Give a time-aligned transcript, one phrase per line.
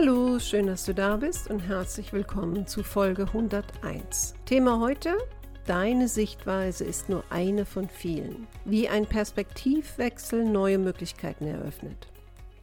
[0.00, 4.34] Hallo, schön, dass du da bist und herzlich willkommen zu Folge 101.
[4.46, 5.18] Thema heute,
[5.66, 8.46] deine Sichtweise ist nur eine von vielen.
[8.64, 12.06] Wie ein Perspektivwechsel neue Möglichkeiten eröffnet.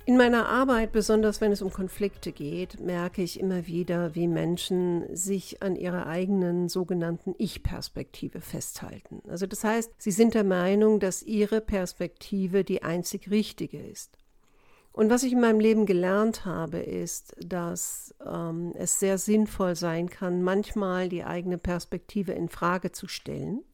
[0.05, 5.13] In meiner Arbeit, besonders wenn es um Konflikte geht, merke ich immer wieder, wie Menschen
[5.13, 9.21] sich an ihrer eigenen sogenannten Ich-Perspektive festhalten.
[9.27, 14.17] Also das heißt, sie sind der Meinung, dass ihre Perspektive die einzig richtige ist.
[14.96, 20.10] Und was ich in meinem Leben gelernt habe, ist, dass ähm, es sehr sinnvoll sein
[20.10, 23.66] kann, manchmal die eigene Perspektive in Frage zu stellen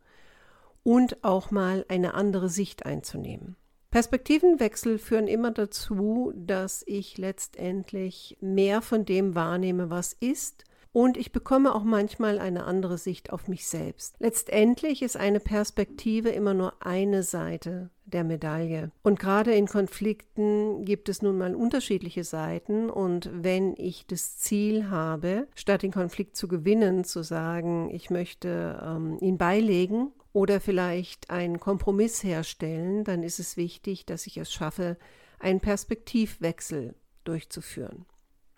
[0.81, 3.55] und auch mal eine andere Sicht einzunehmen.
[3.91, 11.31] Perspektivenwechsel führen immer dazu, dass ich letztendlich mehr von dem wahrnehme, was ist und ich
[11.31, 14.15] bekomme auch manchmal eine andere Sicht auf mich selbst.
[14.17, 18.91] Letztendlich ist eine Perspektive immer nur eine Seite der Medaille.
[19.03, 22.89] Und gerade in Konflikten gibt es nun mal unterschiedliche Seiten.
[22.89, 28.81] Und wenn ich das Ziel habe, statt den Konflikt zu gewinnen, zu sagen, ich möchte
[28.83, 34.51] ähm, ihn beilegen oder vielleicht einen Kompromiss herstellen, dann ist es wichtig, dass ich es
[34.51, 34.97] schaffe,
[35.39, 38.05] einen Perspektivwechsel durchzuführen.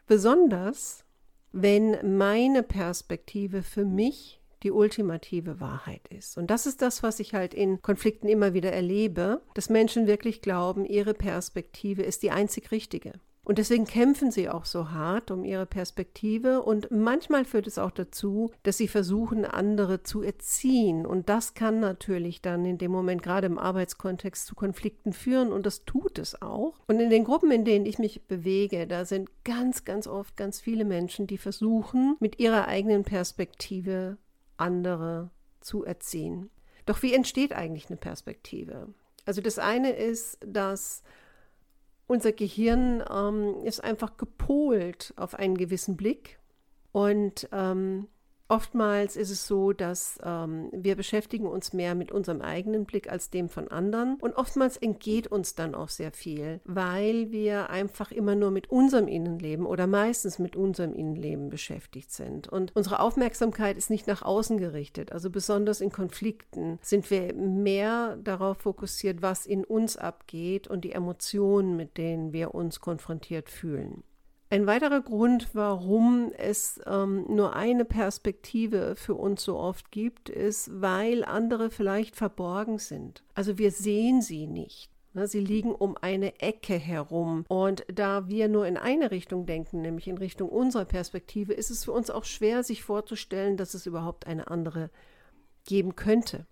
[0.05, 1.05] Besonders
[1.53, 6.37] wenn meine Perspektive für mich die ultimative Wahrheit ist.
[6.37, 10.41] Und das ist das, was ich halt in Konflikten immer wieder erlebe, dass Menschen wirklich
[10.41, 13.13] glauben, ihre Perspektive ist die einzig richtige.
[13.45, 17.91] Und deswegen kämpfen sie auch so hart um ihre Perspektive und manchmal führt es auch
[17.91, 21.05] dazu, dass sie versuchen, andere zu erziehen.
[21.05, 25.65] Und das kann natürlich dann in dem Moment gerade im Arbeitskontext zu Konflikten führen und
[25.65, 26.75] das tut es auch.
[26.87, 30.61] Und in den Gruppen, in denen ich mich bewege, da sind ganz, ganz oft ganz
[30.61, 34.17] viele Menschen, die versuchen, mit ihrer eigenen Perspektive
[34.57, 35.29] andere
[35.61, 36.49] zu erziehen.
[36.85, 38.93] Doch wie entsteht eigentlich eine Perspektive?
[39.25, 41.03] Also das eine ist, dass
[42.07, 46.39] unser Gehirn ähm, ist einfach gepolt auf einen gewissen Blick
[46.91, 48.07] und ähm,
[48.53, 53.31] Oftmals ist es so, dass ähm, wir beschäftigen uns mehr mit unserem eigenen Blick als
[53.31, 58.35] dem von anderen und oftmals entgeht uns dann auch sehr viel, weil wir einfach immer
[58.35, 63.89] nur mit unserem Innenleben oder meistens mit unserem Innenleben beschäftigt sind und unsere Aufmerksamkeit ist
[63.89, 65.11] nicht nach außen gerichtet.
[65.11, 70.91] Also besonders in Konflikten sind wir mehr darauf fokussiert, was in uns abgeht und die
[70.91, 74.03] Emotionen, mit denen wir uns konfrontiert fühlen.
[74.53, 80.79] Ein weiterer Grund, warum es ähm, nur eine Perspektive für uns so oft gibt, ist,
[80.79, 83.23] weil andere vielleicht verborgen sind.
[83.33, 84.91] Also wir sehen sie nicht.
[85.15, 85.25] Ne?
[85.25, 87.45] Sie liegen um eine Ecke herum.
[87.47, 91.85] Und da wir nur in eine Richtung denken, nämlich in Richtung unserer Perspektive, ist es
[91.85, 94.91] für uns auch schwer, sich vorzustellen, dass es überhaupt eine andere
[95.65, 96.45] geben könnte.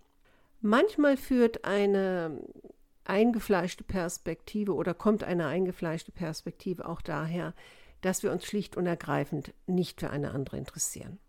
[0.59, 2.41] Manchmal führt eine
[3.05, 7.53] eingefleischte Perspektive oder kommt eine eingefleischte Perspektive auch daher,
[8.01, 11.19] dass wir uns schlicht und ergreifend nicht für eine andere interessieren.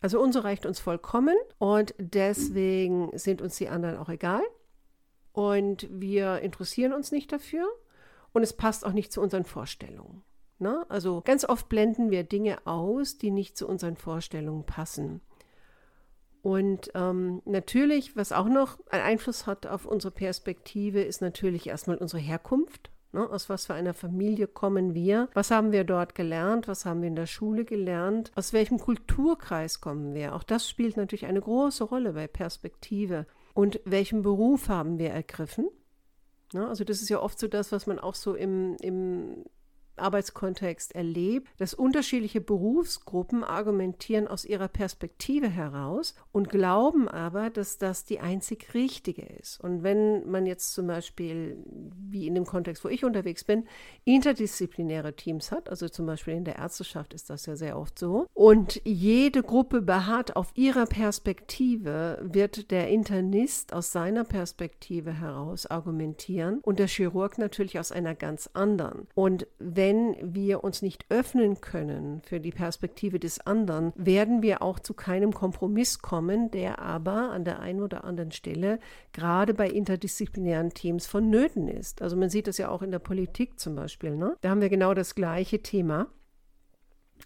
[0.00, 4.42] Also unsere reicht uns vollkommen und deswegen sind uns die anderen auch egal
[5.32, 7.66] und wir interessieren uns nicht dafür
[8.32, 10.22] und es passt auch nicht zu unseren Vorstellungen.
[10.58, 10.84] Ne?
[10.88, 15.20] Also ganz oft blenden wir Dinge aus, die nicht zu unseren Vorstellungen passen.
[16.42, 21.98] Und ähm, natürlich, was auch noch einen Einfluss hat auf unsere Perspektive, ist natürlich erstmal
[21.98, 22.90] unsere Herkunft.
[23.12, 23.28] Ne?
[23.28, 25.28] Aus was für einer Familie kommen wir?
[25.34, 26.68] Was haben wir dort gelernt?
[26.68, 28.32] Was haben wir in der Schule gelernt?
[28.34, 30.34] Aus welchem Kulturkreis kommen wir?
[30.34, 33.26] Auch das spielt natürlich eine große Rolle bei Perspektive.
[33.54, 35.68] Und welchen Beruf haben wir ergriffen?
[36.52, 36.66] Ne?
[36.66, 39.44] Also das ist ja oft so das, was man auch so im, im
[39.98, 48.04] Arbeitskontext erlebt, dass unterschiedliche Berufsgruppen argumentieren aus ihrer Perspektive heraus und glauben aber, dass das
[48.04, 49.60] die einzig richtige ist.
[49.60, 51.56] Und wenn man jetzt zum Beispiel,
[52.10, 53.66] wie in dem Kontext, wo ich unterwegs bin,
[54.04, 58.26] interdisziplinäre Teams hat, also zum Beispiel in der Ärzteschaft ist das ja sehr oft so,
[58.34, 66.60] und jede Gruppe beharrt auf ihrer Perspektive, wird der Internist aus seiner Perspektive heraus argumentieren
[66.62, 69.08] und der Chirurg natürlich aus einer ganz anderen.
[69.14, 74.60] Und wenn wenn wir uns nicht öffnen können für die Perspektive des anderen, werden wir
[74.60, 78.80] auch zu keinem Kompromiss kommen, der aber an der einen oder anderen Stelle
[79.14, 82.02] gerade bei interdisziplinären Teams vonnöten ist.
[82.02, 84.14] Also man sieht das ja auch in der Politik zum Beispiel.
[84.14, 84.36] Ne?
[84.42, 86.08] Da haben wir genau das gleiche Thema.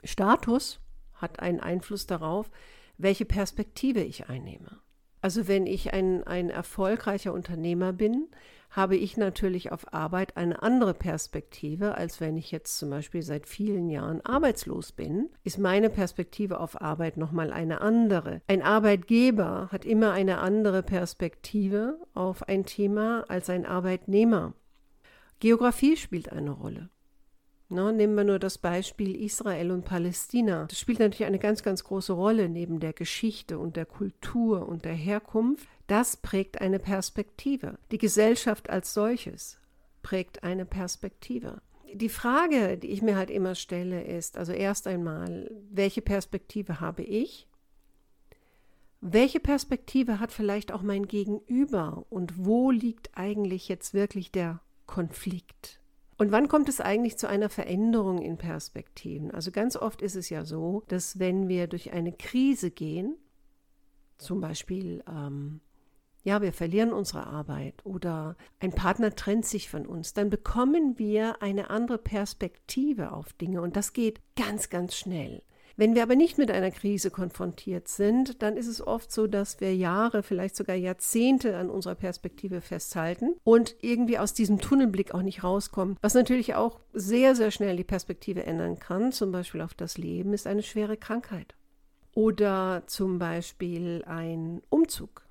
[0.04, 0.78] Status
[1.14, 2.48] hat einen Einfluss darauf,
[2.96, 4.81] welche Perspektive ich einnehme.
[5.22, 8.26] Also wenn ich ein, ein erfolgreicher Unternehmer bin,
[8.70, 13.46] habe ich natürlich auf Arbeit eine andere Perspektive, als wenn ich jetzt zum Beispiel seit
[13.46, 18.40] vielen Jahren arbeitslos bin, ist meine Perspektive auf Arbeit nochmal eine andere.
[18.48, 24.54] Ein Arbeitgeber hat immer eine andere Perspektive auf ein Thema als ein Arbeitnehmer.
[25.38, 26.88] Geografie spielt eine Rolle.
[27.72, 30.66] No, nehmen wir nur das Beispiel Israel und Palästina.
[30.66, 34.84] Das spielt natürlich eine ganz, ganz große Rolle neben der Geschichte und der Kultur und
[34.84, 35.66] der Herkunft.
[35.86, 37.78] Das prägt eine Perspektive.
[37.90, 39.58] Die Gesellschaft als solches
[40.02, 41.62] prägt eine Perspektive.
[41.94, 47.02] Die Frage, die ich mir halt immer stelle, ist, also erst einmal, welche Perspektive habe
[47.02, 47.48] ich?
[49.00, 55.81] Welche Perspektive hat vielleicht auch mein Gegenüber und wo liegt eigentlich jetzt wirklich der Konflikt?
[56.18, 59.30] Und wann kommt es eigentlich zu einer Veränderung in Perspektiven?
[59.30, 63.16] Also ganz oft ist es ja so, dass wenn wir durch eine Krise gehen,
[64.18, 65.60] zum Beispiel, ähm,
[66.22, 71.42] ja, wir verlieren unsere Arbeit oder ein Partner trennt sich von uns, dann bekommen wir
[71.42, 75.42] eine andere Perspektive auf Dinge und das geht ganz, ganz schnell.
[75.76, 79.60] Wenn wir aber nicht mit einer Krise konfrontiert sind, dann ist es oft so, dass
[79.60, 85.22] wir Jahre, vielleicht sogar Jahrzehnte an unserer Perspektive festhalten und irgendwie aus diesem Tunnelblick auch
[85.22, 85.96] nicht rauskommen.
[86.00, 90.32] Was natürlich auch sehr, sehr schnell die Perspektive ändern kann, zum Beispiel auf das Leben,
[90.32, 91.54] ist eine schwere Krankheit.
[92.14, 95.22] Oder zum Beispiel ein Umzug.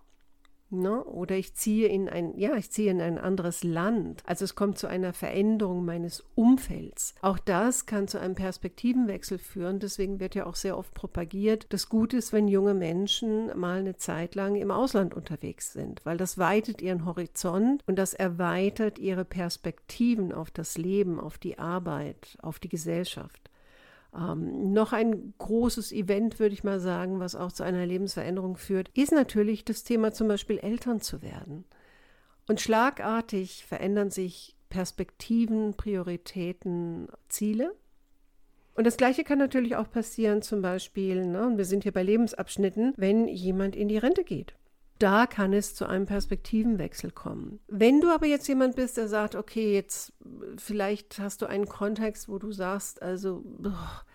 [0.72, 1.04] Ne?
[1.04, 4.24] Oder ich ziehe in ein, ja, ich ziehe in ein anderes Land.
[4.26, 7.14] Also es kommt zu einer Veränderung meines Umfelds.
[7.22, 9.80] Auch das kann zu einem Perspektivenwechsel führen.
[9.80, 13.98] Deswegen wird ja auch sehr oft propagiert, dass gut ist, wenn junge Menschen mal eine
[13.98, 19.26] Zeit lang im Ausland unterwegs sind, weil das weitet ihren Horizont und das erweitert ihre
[19.26, 23.51] Perspektiven auf das Leben, auf die Arbeit, auf die Gesellschaft.
[24.16, 28.90] Ähm, noch ein großes Event, würde ich mal sagen, was auch zu einer Lebensveränderung führt,
[28.90, 31.66] ist natürlich das Thema zum Beispiel Eltern zu werden.
[32.48, 37.74] Und schlagartig verändern sich Perspektiven, Prioritäten, Ziele.
[38.76, 42.04] Und das Gleiche kann natürlich auch passieren, zum Beispiel, ne, und wir sind hier bei
[42.04, 44.56] Lebensabschnitten, wenn jemand in die Rente geht
[45.02, 47.60] da kann es zu einem Perspektivenwechsel kommen.
[47.68, 50.14] Wenn du aber jetzt jemand bist, der sagt, okay, jetzt
[50.58, 53.44] vielleicht hast du einen Kontext, wo du sagst, also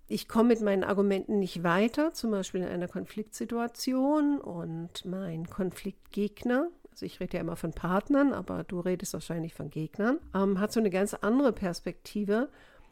[0.07, 6.69] ich komme mit meinen Argumenten nicht weiter, zum Beispiel in einer Konfliktsituation und mein Konfliktgegner,
[6.91, 10.73] also ich rede ja immer von Partnern, aber du redest wahrscheinlich von Gegnern, ähm, hat
[10.73, 12.49] so eine ganz andere Perspektive.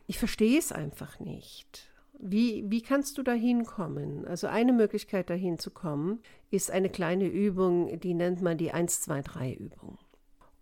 [0.06, 1.93] Ich verstehe es einfach nicht.
[2.18, 4.24] Wie, wie kannst du da hinkommen?
[4.26, 6.20] Also eine Möglichkeit dahin zu kommen,
[6.50, 9.98] ist eine kleine Übung, die nennt man die 1-2-3-Übung.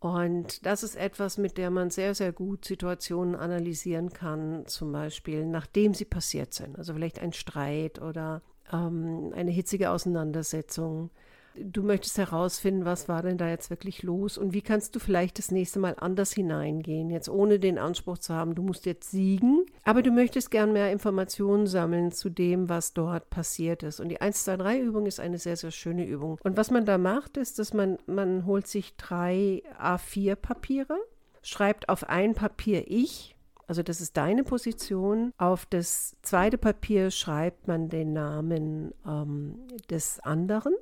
[0.01, 5.47] Und das ist etwas, mit der man sehr, sehr gut Situationen analysieren kann, zum Beispiel
[5.47, 6.77] nachdem sie passiert sind.
[6.77, 11.11] Also vielleicht ein Streit oder ähm, eine hitzige Auseinandersetzung
[11.55, 15.37] Du möchtest herausfinden, was war denn da jetzt wirklich los und wie kannst du vielleicht
[15.39, 19.67] das nächste Mal anders hineingehen, jetzt ohne den Anspruch zu haben, du musst jetzt siegen,
[19.85, 24.01] aber du möchtest gern mehr Informationen sammeln zu dem, was dort passiert ist.
[24.01, 26.39] Und die 1, 2, 3 Übung ist eine sehr, sehr schöne Übung.
[26.45, 30.97] Und was man da macht, ist, dass man, man holt sich drei A4 Papiere,
[31.43, 33.37] schreibt auf ein Papier ich,
[33.67, 35.33] also das ist deine Position.
[35.39, 40.75] Auf das zweite Papier schreibt man den Namen ähm, des anderen.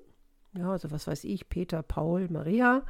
[0.58, 2.82] Ja, also was weiß ich, Peter, Paul, Maria.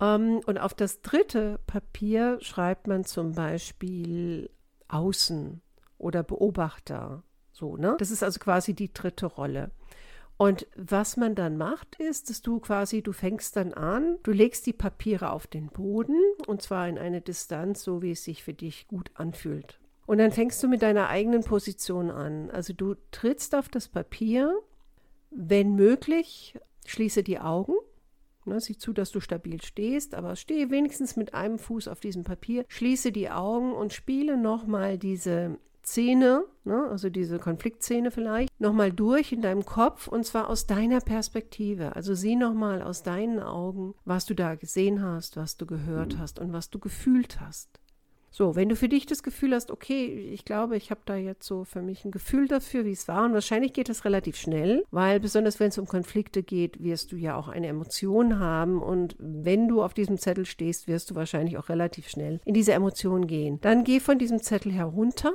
[0.00, 4.50] Ähm, und auf das dritte Papier schreibt man zum Beispiel
[4.94, 5.60] Außen
[5.98, 7.22] oder Beobachter.
[7.52, 7.96] So, ne?
[7.98, 9.70] Das ist also quasi die dritte Rolle.
[10.36, 14.66] Und was man dann macht, ist, dass du quasi, du fängst dann an, du legst
[14.66, 18.54] die Papiere auf den Boden und zwar in eine Distanz, so wie es sich für
[18.54, 19.78] dich gut anfühlt.
[20.06, 22.50] Und dann fängst du mit deiner eigenen Position an.
[22.50, 24.52] Also du trittst auf das Papier,
[25.30, 27.74] wenn möglich, Schließe die Augen.
[28.46, 32.24] Ne, sieh zu, dass du stabil stehst, aber stehe wenigstens mit einem Fuß auf diesem
[32.24, 32.64] Papier.
[32.68, 39.32] Schließe die Augen und spiele nochmal diese Szene, ne, also diese Konfliktszene vielleicht, nochmal durch
[39.32, 41.94] in deinem Kopf und zwar aus deiner Perspektive.
[41.94, 46.38] Also sieh nochmal aus deinen Augen, was du da gesehen hast, was du gehört hast
[46.38, 47.80] und was du gefühlt hast.
[48.36, 51.46] So, wenn du für dich das Gefühl hast, okay, ich glaube, ich habe da jetzt
[51.46, 53.26] so für mich ein Gefühl dafür, wie es war.
[53.26, 57.16] Und wahrscheinlich geht das relativ schnell, weil besonders wenn es um Konflikte geht, wirst du
[57.16, 58.82] ja auch eine Emotion haben.
[58.82, 62.72] Und wenn du auf diesem Zettel stehst, wirst du wahrscheinlich auch relativ schnell in diese
[62.72, 63.60] Emotion gehen.
[63.60, 65.34] Dann geh von diesem Zettel herunter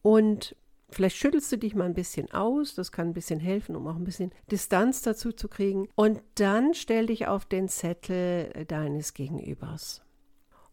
[0.00, 0.56] und
[0.88, 3.96] Vielleicht schüttelst du dich mal ein bisschen aus, das kann ein bisschen helfen, um auch
[3.96, 5.88] ein bisschen Distanz dazu zu kriegen.
[5.94, 10.02] Und dann stell dich auf den Zettel deines Gegenübers.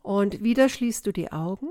[0.02, 1.70] Und wieder schließt du die Augen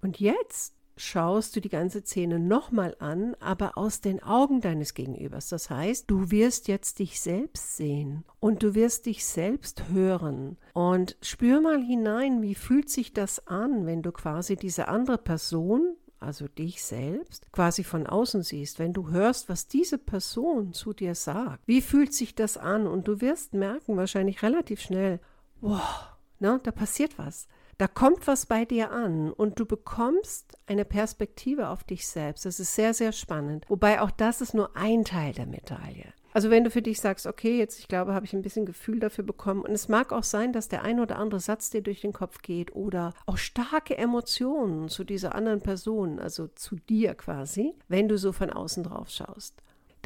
[0.00, 5.48] und jetzt schaust du die ganze Szene nochmal an, aber aus den Augen deines Gegenübers.
[5.48, 10.56] Das heißt, du wirst jetzt dich selbst sehen und du wirst dich selbst hören.
[10.72, 15.96] Und spür mal hinein, wie fühlt sich das an, wenn du quasi diese andere Person,
[16.20, 21.14] also dich selbst, quasi von außen siehst, wenn du hörst, was diese Person zu dir
[21.14, 21.62] sagt.
[21.66, 22.86] Wie fühlt sich das an?
[22.86, 25.20] Und du wirst merken, wahrscheinlich relativ schnell,
[25.60, 26.08] wow,
[26.40, 27.46] ne, da passiert was.
[27.78, 32.44] Da kommt was bei dir an und du bekommst eine Perspektive auf dich selbst.
[32.44, 33.64] Das ist sehr, sehr spannend.
[33.68, 36.12] Wobei auch das ist nur ein Teil der Medaille.
[36.32, 38.98] Also wenn du für dich sagst, okay, jetzt ich glaube, habe ich ein bisschen Gefühl
[38.98, 42.00] dafür bekommen und es mag auch sein, dass der ein oder andere Satz dir durch
[42.00, 47.74] den Kopf geht oder auch starke Emotionen zu dieser anderen Person, also zu dir quasi,
[47.86, 49.54] wenn du so von außen drauf schaust.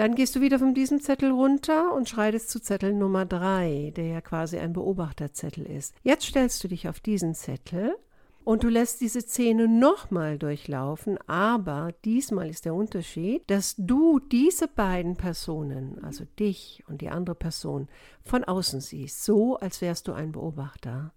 [0.02, 4.06] Dann gehst du wieder von diesem Zettel runter und schreitest zu Zettel Nummer 3, der
[4.06, 5.94] ja quasi ein Beobachterzettel ist.
[6.02, 7.94] Jetzt stellst du dich auf diesen Zettel
[8.42, 14.66] und du lässt diese Szene nochmal durchlaufen, aber diesmal ist der Unterschied, dass du diese
[14.66, 17.86] beiden Personen, also dich und die andere Person,
[18.24, 21.12] von außen siehst, so als wärst du ein Beobachter.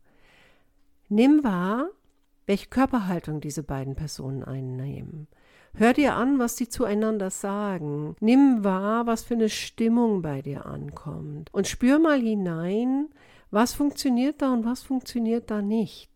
[1.09, 1.89] Nimm wahr,
[2.45, 5.27] welche Körperhaltung diese beiden Personen einnehmen.
[5.77, 8.15] Hör dir an, was die zueinander sagen.
[8.21, 11.53] Nimm wahr, was für eine Stimmung bei dir ankommt.
[11.53, 13.09] Und spür mal hinein,
[13.51, 16.09] was funktioniert da und was funktioniert da nicht.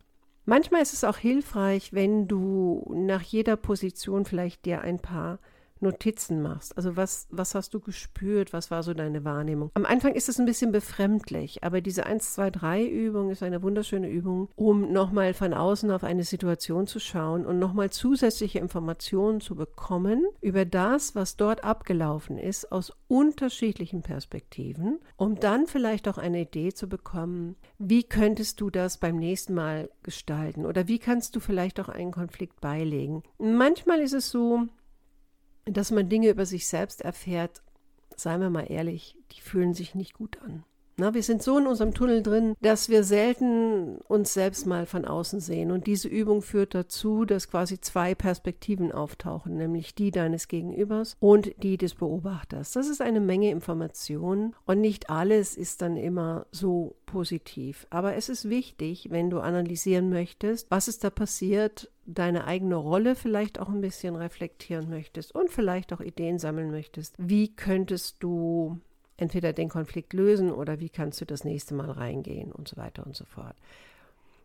[0.45, 5.39] Manchmal ist es auch hilfreich, wenn du nach jeder Position vielleicht dir ein paar
[5.81, 6.75] Notizen machst.
[6.77, 8.53] Also was, was hast du gespürt?
[8.53, 9.71] Was war so deine Wahrnehmung?
[9.73, 13.61] Am Anfang ist es ein bisschen befremdlich, aber diese 1, 2, 3 Übung ist eine
[13.61, 19.41] wunderschöne Übung, um nochmal von außen auf eine Situation zu schauen und nochmal zusätzliche Informationen
[19.41, 26.17] zu bekommen über das, was dort abgelaufen ist, aus unterschiedlichen Perspektiven, um dann vielleicht auch
[26.17, 31.35] eine Idee zu bekommen, wie könntest du das beim nächsten Mal gestalten oder wie kannst
[31.35, 33.23] du vielleicht auch einen Konflikt beilegen.
[33.37, 34.67] Manchmal ist es so,
[35.65, 37.61] dass man Dinge über sich selbst erfährt,
[38.15, 40.63] seien wir mal ehrlich, die fühlen sich nicht gut an.
[40.99, 45.05] Na, wir sind so in unserem Tunnel drin, dass wir selten uns selbst mal von
[45.05, 45.71] außen sehen.
[45.71, 51.53] Und diese Übung führt dazu, dass quasi zwei Perspektiven auftauchen, nämlich die deines Gegenübers und
[51.63, 52.73] die des Beobachters.
[52.73, 57.87] Das ist eine Menge Information und nicht alles ist dann immer so positiv.
[57.89, 63.15] Aber es ist wichtig, wenn du analysieren möchtest, was ist da passiert, deine eigene Rolle
[63.15, 67.15] vielleicht auch ein bisschen reflektieren möchtest und vielleicht auch Ideen sammeln möchtest.
[67.17, 68.79] Wie könntest du
[69.19, 73.05] entweder den Konflikt lösen oder wie kannst du das nächste Mal reingehen und so weiter
[73.05, 73.55] und so fort.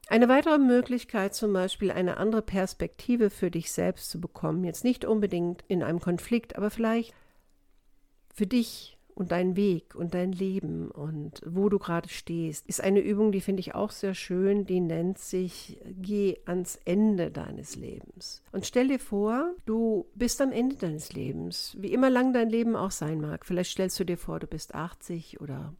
[0.08, 5.04] Eine weitere Möglichkeit, zum Beispiel eine andere Perspektive für dich selbst zu bekommen, jetzt nicht
[5.04, 7.14] unbedingt in einem Konflikt, aber vielleicht
[8.34, 13.00] für dich und dein Weg und dein Leben und wo du gerade stehst, ist eine
[13.00, 18.42] Übung, die finde ich auch sehr schön, die nennt sich Geh ans Ende deines Lebens.
[18.52, 22.76] Und stell dir vor, du bist am Ende deines Lebens, wie immer lang dein Leben
[22.76, 23.46] auch sein mag.
[23.46, 25.74] Vielleicht stellst du dir vor, du bist 80 oder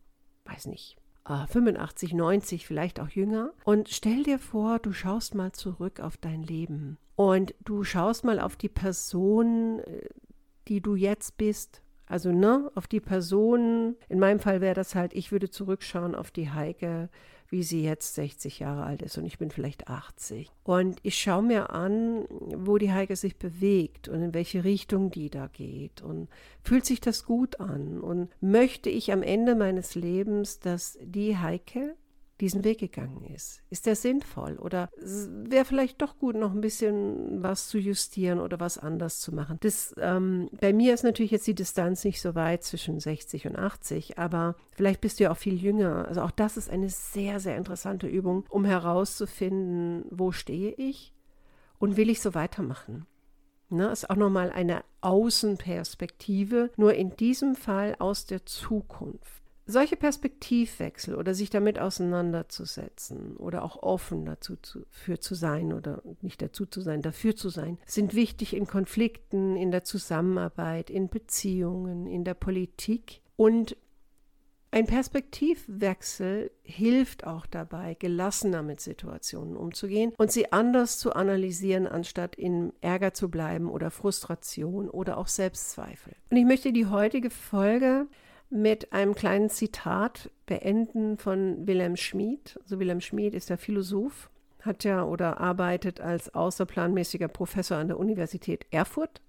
[0.44, 3.52] weiß nicht, 85, ah, 90, vielleicht auch jünger.
[3.64, 8.40] Und stell dir vor, du schaust mal zurück auf dein Leben und du schaust mal
[8.40, 10.08] auf die Person, äh,
[10.68, 15.14] die du jetzt bist also, ne, auf die Person, in meinem Fall wäre das halt,
[15.14, 17.08] ich würde zurückschauen auf die Heike,
[17.48, 20.50] wie sie jetzt 60 Jahre alt ist und ich bin vielleicht 80.
[20.64, 25.30] Und ich schaue mir an, wo die Heike sich bewegt und in welche Richtung die
[25.30, 26.02] da geht.
[26.02, 26.28] Und
[26.62, 28.00] fühlt sich das gut an?
[28.00, 31.94] Und möchte ich am Ende meines Lebens, dass die Heike
[32.40, 33.62] diesen Weg gegangen ist.
[33.70, 38.58] Ist der sinnvoll oder wäre vielleicht doch gut, noch ein bisschen was zu justieren oder
[38.58, 39.58] was anders zu machen?
[39.60, 43.56] Das, ähm, bei mir ist natürlich jetzt die Distanz nicht so weit zwischen 60 und
[43.56, 46.08] 80, aber vielleicht bist du ja auch viel jünger.
[46.08, 51.12] Also auch das ist eine sehr, sehr interessante Übung, um herauszufinden, wo stehe ich
[51.78, 53.06] und will ich so weitermachen.
[53.70, 59.43] Ne, ist auch nochmal eine Außenperspektive, nur in diesem Fall aus der Zukunft.
[59.66, 66.02] Solche Perspektivwechsel oder sich damit auseinanderzusetzen oder auch offen dazu zu, für zu sein oder
[66.20, 71.08] nicht dazu zu sein, dafür zu sein, sind wichtig in Konflikten, in der Zusammenarbeit, in
[71.08, 73.76] Beziehungen, in der Politik und
[74.74, 82.34] ein Perspektivwechsel hilft auch dabei, gelassener mit Situationen umzugehen und sie anders zu analysieren, anstatt
[82.34, 86.16] in Ärger zu bleiben oder Frustration oder auch Selbstzweifel.
[86.28, 88.08] Und ich möchte die heutige Folge
[88.54, 92.58] mit einem kleinen Zitat beenden von Wilhelm Schmid.
[92.62, 94.30] Also Wilhelm Schmid ist der Philosoph,
[94.62, 99.20] hat ja oder arbeitet als außerplanmäßiger Professor an der Universität Erfurt.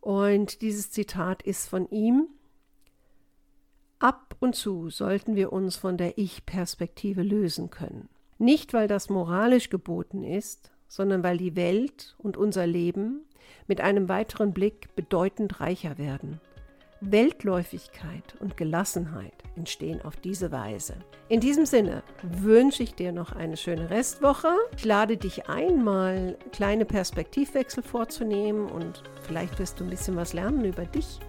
[0.00, 2.28] Und dieses Zitat ist von ihm.
[3.98, 8.08] Ab und zu sollten wir uns von der Ich-Perspektive lösen können.
[8.38, 13.20] Nicht, weil das moralisch geboten ist, sondern weil die Welt und unser Leben
[13.66, 16.40] mit einem weiteren Blick bedeutend reicher werden.
[17.00, 20.94] Weltläufigkeit und Gelassenheit entstehen auf diese Weise.
[21.28, 24.48] In diesem Sinne wünsche ich dir noch eine schöne Restwoche.
[24.76, 30.34] Ich lade dich ein, mal kleine Perspektivwechsel vorzunehmen und vielleicht wirst du ein bisschen was
[30.34, 31.20] lernen über dich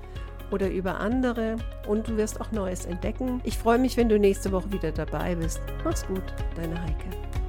[0.52, 1.56] oder über andere
[1.88, 3.40] und du wirst auch Neues entdecken.
[3.46, 5.62] Ich freue mich, wenn du nächste Woche wieder dabei bist.
[5.86, 6.24] Mach's gut,
[6.56, 7.41] deine Heike.